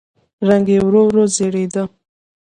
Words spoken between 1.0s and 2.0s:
ورو زېړېده.